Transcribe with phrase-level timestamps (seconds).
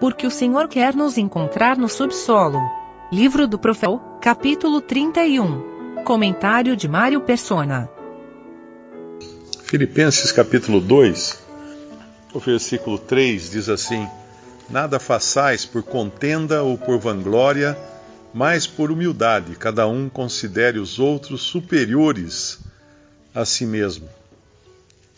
[0.00, 2.60] porque o Senhor quer nos encontrar no subsolo.
[3.10, 6.02] Livro do Profeta, capítulo 31.
[6.04, 7.88] Comentário de Mário Persona.
[9.64, 11.38] Filipenses capítulo 2,
[12.32, 14.08] o versículo 3 diz assim:
[14.70, 17.76] Nada façais por contenda ou por vanglória,
[18.32, 22.60] mas por humildade, cada um considere os outros superiores
[23.34, 24.08] a si mesmo.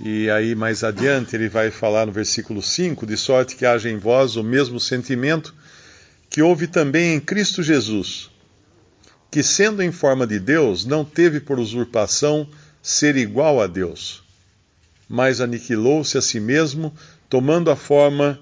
[0.03, 3.99] E aí, mais adiante, ele vai falar no versículo 5: de sorte que haja em
[3.99, 5.55] vós o mesmo sentimento
[6.31, 8.31] que houve também em Cristo Jesus,
[9.31, 12.49] que, sendo em forma de Deus, não teve por usurpação
[12.83, 14.23] ser igual a Deus,
[15.07, 16.95] mas aniquilou-se a si mesmo,
[17.29, 18.41] tomando a forma,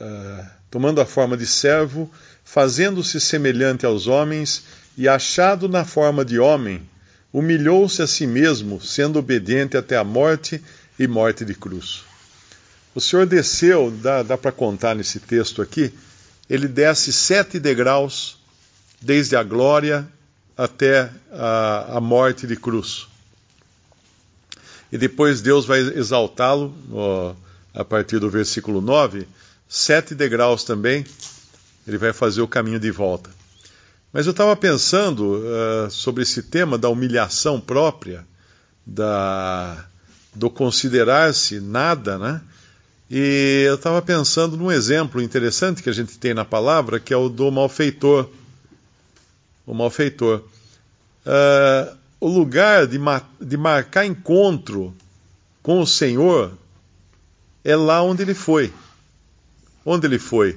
[0.00, 2.08] uh, tomando a forma de servo,
[2.44, 4.64] fazendo-se semelhante aos homens
[4.96, 6.86] e achado na forma de homem
[7.34, 10.62] humilhou-se a si mesmo, sendo obediente até a morte
[10.96, 12.04] e morte de cruz.
[12.94, 15.92] O Senhor desceu, dá, dá para contar nesse texto aqui,
[16.48, 18.38] ele desce sete degraus,
[19.02, 20.06] desde a glória
[20.56, 23.08] até a, a morte de cruz.
[24.92, 26.72] E depois Deus vai exaltá-lo,
[27.74, 29.26] a partir do versículo 9,
[29.68, 31.04] sete degraus também,
[31.84, 33.28] ele vai fazer o caminho de volta.
[34.14, 38.24] Mas eu estava pensando uh, sobre esse tema da humilhação própria,
[38.86, 39.86] da,
[40.32, 42.40] do considerar-se nada, né?
[43.10, 47.16] E eu estava pensando num exemplo interessante que a gente tem na palavra, que é
[47.16, 48.30] o do malfeitor.
[49.66, 50.44] O malfeitor.
[51.26, 54.94] Uh, o lugar de, ma de marcar encontro
[55.60, 56.52] com o Senhor
[57.64, 58.72] é lá onde ele foi.
[59.84, 60.56] Onde ele foi?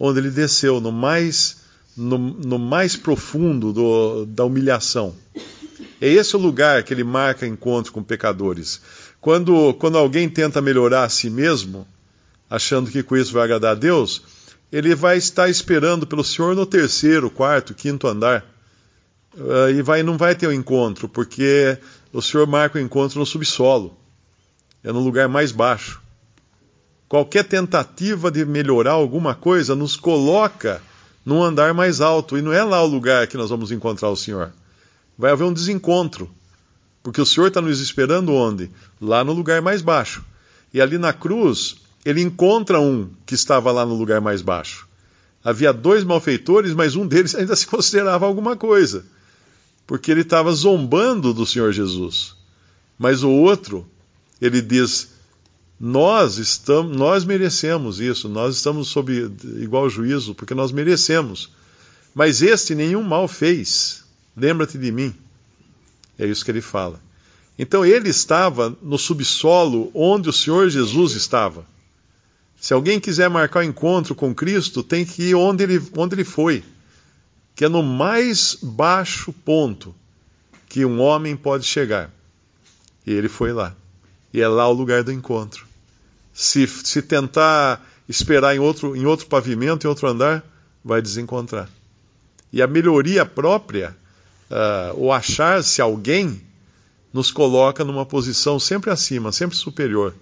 [0.00, 1.67] Onde ele desceu, no mais
[1.98, 5.14] no, no mais profundo do, da humilhação.
[6.00, 8.80] É esse o lugar que ele marca encontro com pecadores.
[9.20, 11.86] Quando, quando alguém tenta melhorar a si mesmo,
[12.48, 14.22] achando que com isso vai agradar a Deus,
[14.70, 18.46] ele vai estar esperando pelo Senhor no terceiro, quarto, quinto andar.
[19.34, 21.76] Uh, e vai, não vai ter o um encontro, porque
[22.12, 23.96] o Senhor marca o encontro no subsolo.
[24.84, 26.00] É no lugar mais baixo.
[27.08, 30.80] Qualquer tentativa de melhorar alguma coisa nos coloca
[31.28, 32.38] num andar mais alto.
[32.38, 34.50] E não é lá o lugar que nós vamos encontrar o Senhor.
[35.16, 36.30] Vai haver um desencontro.
[37.02, 38.70] Porque o Senhor está nos esperando onde?
[38.98, 40.24] Lá no lugar mais baixo.
[40.72, 44.88] E ali na cruz, ele encontra um que estava lá no lugar mais baixo.
[45.44, 49.04] Havia dois malfeitores, mas um deles ainda se considerava alguma coisa.
[49.86, 52.34] Porque ele estava zombando do Senhor Jesus.
[52.98, 53.86] Mas o outro,
[54.40, 55.10] ele diz:
[55.80, 59.30] nós estamos, nós merecemos isso, nós estamos sob
[59.60, 61.50] igual juízo, porque nós merecemos.
[62.14, 64.02] Mas este nenhum mal fez.
[64.36, 65.14] Lembra-te de mim.
[66.18, 67.00] É isso que ele fala.
[67.56, 71.64] Então ele estava no subsolo onde o Senhor Jesus estava.
[72.60, 76.24] Se alguém quiser marcar o encontro com Cristo, tem que ir onde ele, onde ele
[76.24, 76.64] foi,
[77.54, 79.94] que é no mais baixo ponto
[80.68, 82.10] que um homem pode chegar.
[83.06, 83.76] E ele foi lá.
[84.34, 85.67] E é lá o lugar do encontro
[86.38, 90.44] se, se tentar esperar em outro, em outro pavimento, em outro andar,
[90.84, 91.68] vai desencontrar.
[92.52, 93.96] E a melhoria própria,
[94.48, 96.40] uh, o achar-se alguém,
[97.12, 100.14] nos coloca numa posição sempre acima, sempre superior.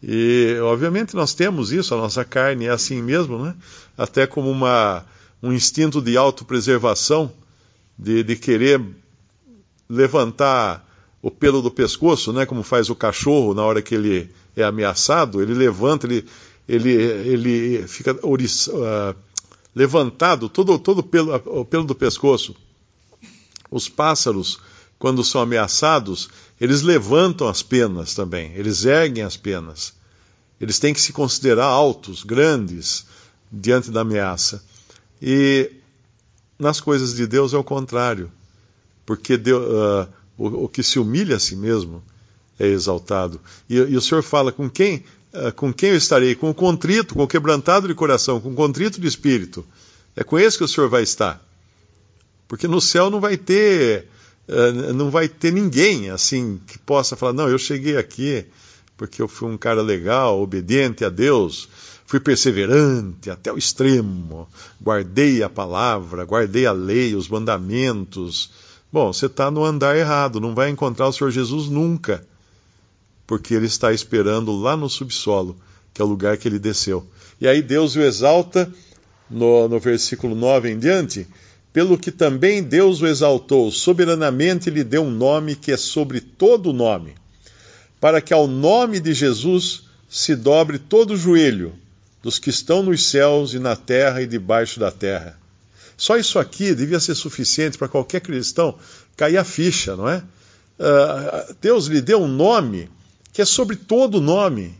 [0.00, 3.56] E, obviamente, nós temos isso, a nossa carne é assim mesmo, né?
[3.98, 5.04] até como uma,
[5.42, 7.32] um instinto de autopreservação,
[7.98, 8.80] de, de querer
[9.88, 10.88] levantar
[11.22, 12.46] o pelo do pescoço, né?
[12.46, 16.24] como faz o cachorro na hora que ele é ameaçado, ele levanta, ele,
[16.68, 19.14] ele, ele fica uh,
[19.74, 22.54] levantado, todo, todo pelo, o pelo do pescoço.
[23.70, 24.58] Os pássaros,
[24.98, 26.28] quando são ameaçados,
[26.60, 29.92] eles levantam as penas também, eles erguem as penas.
[30.60, 33.06] Eles têm que se considerar altos, grandes,
[33.50, 34.62] diante da ameaça.
[35.22, 35.72] E
[36.58, 38.30] nas coisas de Deus é o contrário,
[39.06, 40.08] porque Deus, uh,
[40.40, 42.02] o, o que se humilha a si mesmo
[42.58, 43.38] é exaltado.
[43.68, 45.04] E, e o Senhor fala com quem?
[45.34, 46.34] Uh, com quem eu estarei?
[46.34, 49.64] Com o contrito, com o quebrantado de coração, com o contrito de espírito.
[50.16, 51.44] É com esse que o Senhor vai estar.
[52.48, 54.08] Porque no céu não vai ter,
[54.48, 58.46] uh, não vai ter ninguém assim que possa falar, não, eu cheguei aqui
[58.96, 61.70] porque eu fui um cara legal, obediente a Deus,
[62.04, 64.46] fui perseverante até o extremo,
[64.78, 68.50] guardei a palavra, guardei a lei, os mandamentos.
[68.92, 72.24] Bom, você está no andar errado, não vai encontrar o Senhor Jesus nunca
[73.30, 75.56] porque ele está esperando lá no subsolo,
[75.94, 77.06] que é o lugar que ele desceu.
[77.40, 78.68] E aí Deus o exalta,
[79.30, 81.28] no, no versículo 9 em diante,
[81.72, 86.72] pelo que também Deus o exaltou, soberanamente lhe deu um nome que é sobre todo
[86.72, 87.14] nome,
[88.00, 91.72] para que ao nome de Jesus se dobre todo o joelho,
[92.20, 95.39] dos que estão nos céus e na terra e debaixo da terra.
[96.00, 98.74] Só isso aqui devia ser suficiente para qualquer cristão
[99.18, 100.24] cair a ficha, não é?
[100.78, 102.88] Uh, Deus lhe deu um nome
[103.34, 104.74] que é sobre todo nome.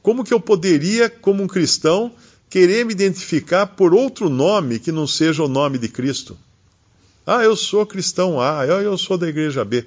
[0.00, 2.12] Como que eu poderia, como um cristão,
[2.48, 6.38] querer me identificar por outro nome que não seja o nome de Cristo?
[7.26, 9.84] Ah, eu sou cristão A, eu sou da igreja B.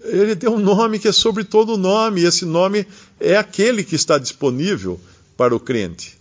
[0.00, 2.86] Ele deu um nome que é sobre todo nome, e esse nome
[3.20, 4.98] é aquele que está disponível
[5.36, 6.16] para o crente.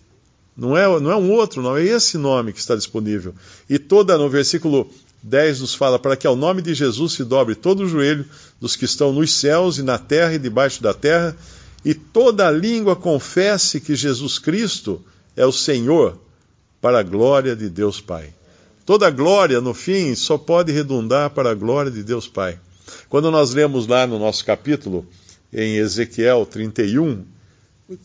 [0.58, 3.36] Não é, não é um outro nome, é esse nome que está disponível.
[3.70, 4.90] E toda, no versículo
[5.22, 8.26] 10 nos fala, para que ao nome de Jesus se dobre todo o joelho
[8.60, 11.36] dos que estão nos céus e na terra e debaixo da terra,
[11.84, 15.04] e toda língua confesse que Jesus Cristo
[15.36, 16.18] é o Senhor,
[16.80, 18.32] para a glória de Deus Pai.
[18.86, 22.60] Toda glória, no fim, só pode redundar para a glória de Deus Pai.
[23.10, 25.06] Quando nós lemos lá no nosso capítulo,
[25.52, 27.24] em Ezequiel 31,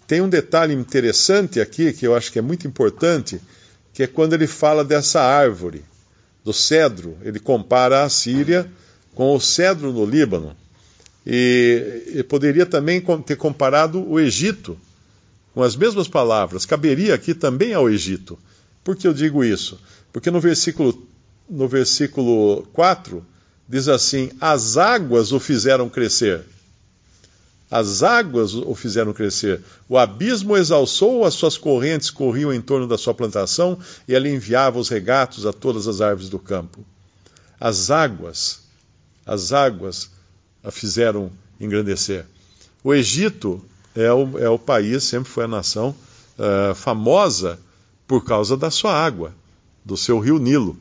[0.06, 3.40] tem um detalhe interessante aqui que eu acho que é muito importante,
[3.92, 5.84] que é quando ele fala dessa árvore,
[6.44, 7.16] do cedro.
[7.22, 8.70] Ele compara a Síria
[9.14, 10.56] com o cedro no Líbano.
[11.26, 14.78] E, e poderia também ter comparado o Egito
[15.54, 16.64] com as mesmas palavras.
[16.64, 18.38] Caberia aqui também ao Egito.
[18.82, 19.78] Por que eu digo isso?
[20.12, 21.06] Porque no versículo,
[21.48, 23.24] no versículo 4
[23.68, 26.44] diz assim: As águas o fizeram crescer.
[27.70, 29.62] As águas o fizeram crescer.
[29.88, 33.78] O abismo exalçou, as suas correntes corriam em torno da sua plantação,
[34.08, 36.84] e ela enviava os regatos a todas as árvores do campo.
[37.60, 38.62] As águas,
[39.24, 40.10] as águas
[40.64, 41.30] a fizeram
[41.60, 42.26] engrandecer.
[42.82, 43.62] O Egito
[43.94, 45.94] é o, é o país, sempre foi a nação
[46.38, 47.58] uh, famosa
[48.06, 49.32] por causa da sua água,
[49.84, 50.76] do seu rio Nilo,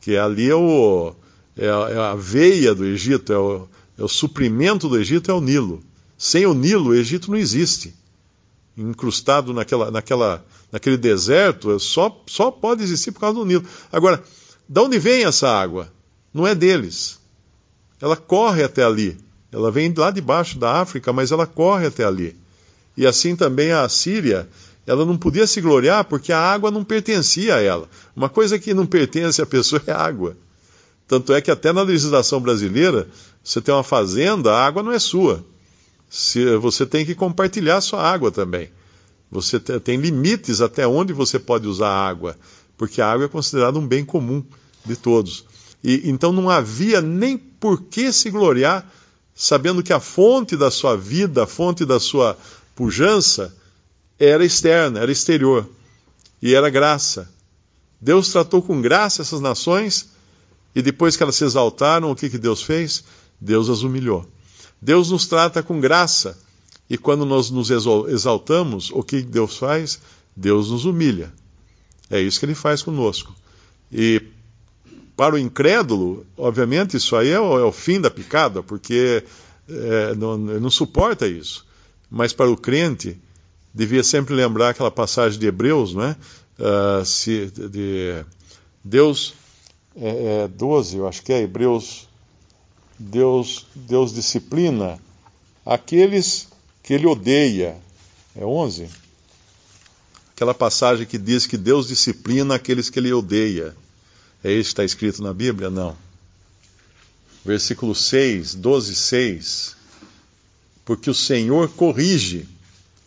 [0.00, 1.14] que ali é, o,
[1.56, 5.34] é, a, é a veia do Egito, é o, é o suprimento do Egito, é
[5.34, 5.82] o Nilo.
[6.18, 7.94] Sem o Nilo, o Egito não existe.
[8.76, 13.64] Incrustado naquela, naquela, naquele deserto, só, só pode existir por causa do Nilo.
[13.92, 14.22] Agora,
[14.68, 15.92] de onde vem essa água?
[16.32, 17.18] Não é deles.
[18.00, 19.16] Ela corre até ali.
[19.52, 22.36] Ela vem lá de baixo da África, mas ela corre até ali.
[22.96, 24.48] E assim também a Síria,
[24.86, 27.88] ela não podia se gloriar porque a água não pertencia a ela.
[28.14, 30.36] Uma coisa que não pertence à pessoa é água.
[31.06, 33.06] Tanto é que até na legislação brasileira,
[33.42, 35.44] você tem uma fazenda, a água não é sua
[36.16, 38.70] se, você tem que compartilhar sua água também.
[39.30, 42.38] Você tem limites até onde você pode usar a água,
[42.76, 44.42] porque a água é considerada um bem comum
[44.84, 45.44] de todos.
[45.84, 48.90] E então não havia nem por que se gloriar,
[49.34, 52.36] sabendo que a fonte da sua vida, a fonte da sua
[52.74, 53.54] pujança,
[54.18, 55.68] era externa, era exterior.
[56.40, 57.28] E era graça.
[58.00, 60.08] Deus tratou com graça essas nações,
[60.74, 63.04] e depois que elas se exaltaram, o que, que Deus fez?
[63.38, 64.26] Deus as humilhou.
[64.80, 66.38] Deus nos trata com graça.
[66.88, 70.00] E quando nós nos exaltamos, o que Deus faz?
[70.36, 71.32] Deus nos humilha.
[72.08, 73.34] É isso que ele faz conosco.
[73.90, 74.22] E
[75.16, 79.24] para o incrédulo, obviamente, isso aí é o, é o fim da picada, porque
[79.68, 81.66] é, não, não suporta isso.
[82.10, 83.18] Mas para o crente,
[83.74, 86.16] devia sempre lembrar aquela passagem de Hebreus, não é?
[86.58, 88.24] Uh, se, de,
[88.82, 89.34] Deus,
[89.94, 92.05] é, é 12, eu acho que é Hebreus
[92.98, 94.98] Deus, Deus disciplina
[95.64, 96.48] aqueles
[96.82, 97.76] que ele odeia.
[98.34, 98.88] É 11?
[100.34, 103.74] Aquela passagem que diz que Deus disciplina aqueles que ele odeia.
[104.44, 105.70] É isso que está escrito na Bíblia?
[105.70, 105.96] Não.
[107.44, 109.76] Versículo 6, 12, 6.
[110.84, 112.46] Porque o Senhor corrige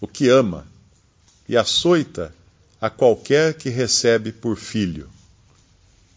[0.02, 0.68] o que ama
[1.48, 2.34] e açoita
[2.82, 5.10] a qualquer que recebe por filho.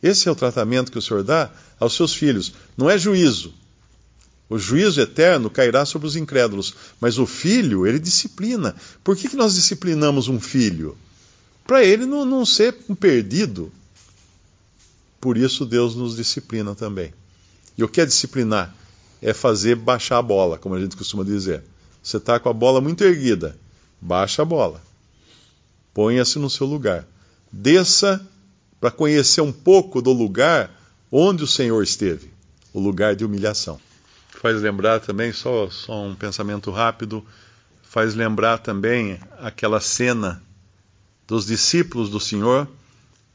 [0.03, 2.53] Esse é o tratamento que o Senhor dá aos seus filhos.
[2.77, 3.55] Não é juízo,
[4.53, 8.77] o juízo eterno cairá sobre os incrédulos, mas o filho, ele disciplina.
[9.03, 10.95] Por que, que nós disciplinamos um filho?
[11.67, 13.73] Para ele não, não ser um perdido.
[15.19, 17.15] Por isso Deus nos disciplina também.
[17.79, 18.75] E o que é disciplinar?
[19.23, 21.65] É fazer baixar a bola, como a gente costuma dizer.
[22.03, 23.57] Você está com a bola muito erguida,
[23.99, 24.83] baixa a bola.
[25.95, 27.09] Ponha-se no seu lugar.
[27.51, 28.21] Desça
[28.79, 30.79] para conhecer um pouco do lugar
[31.11, 32.31] onde o Senhor esteve
[32.75, 33.81] o lugar de humilhação
[34.43, 37.25] faz lembrar também, só, só um pensamento rápido,
[37.81, 40.43] faz lembrar também aquela cena
[41.29, 42.67] dos discípulos do Senhor,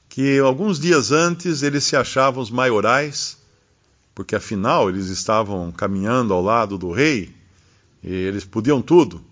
[0.09, 3.37] que alguns dias antes eles se achavam os maiorais,
[4.13, 7.33] porque afinal eles estavam caminhando ao lado do rei,
[8.03, 9.23] e eles podiam tudo.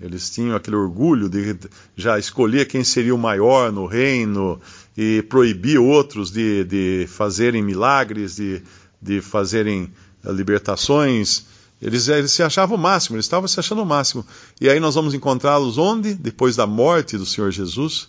[0.00, 1.56] Eles tinham aquele orgulho de
[1.96, 4.60] já escolher quem seria o maior no reino
[4.98, 8.60] e proibir outros de, de fazerem milagres, de,
[9.00, 9.92] de fazerem
[10.24, 11.44] libertações,
[11.82, 14.24] eles, eles se achavam o máximo, eles estavam se achando o máximo.
[14.60, 16.14] E aí nós vamos encontrá-los onde?
[16.14, 18.08] Depois da morte do Senhor Jesus,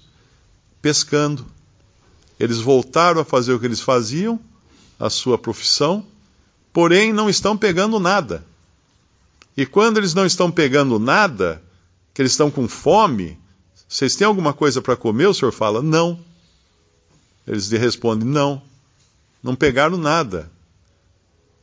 [0.79, 1.46] pescando.
[2.39, 4.39] Eles voltaram a fazer o que eles faziam,
[5.00, 6.05] a sua profissão,
[6.72, 8.46] porém não estão pegando nada.
[9.58, 11.62] E quando eles não estão pegando nada,
[12.13, 13.39] que eles estão com fome,
[13.88, 15.27] vocês têm alguma coisa para comer?
[15.27, 16.20] O senhor fala, não.
[17.48, 18.62] Eles lhe respondem, não.
[19.41, 20.51] Não pegaram nada.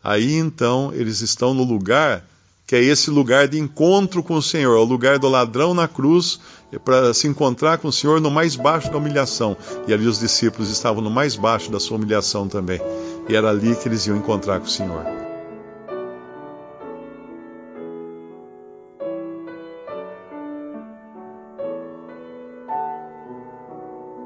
[0.02, 2.24] Aí então eles estão no lugar
[2.70, 5.88] que é esse lugar de encontro com o Senhor, é o lugar do ladrão na
[5.88, 6.38] cruz,
[6.84, 9.56] para se encontrar com o Senhor no mais baixo da humilhação.
[9.88, 12.80] E ali os discípulos estavam no mais baixo da sua humilhação também.
[13.28, 15.04] E era ali que eles iam encontrar com o Senhor.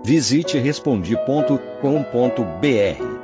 [0.04, 3.23] Visite respondi.com.br.